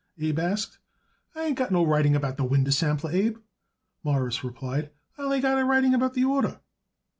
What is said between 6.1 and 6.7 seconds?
the order."